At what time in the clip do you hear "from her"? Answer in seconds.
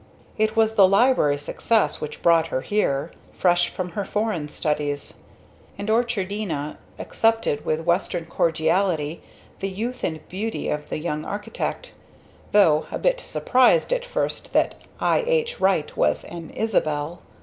3.69-4.03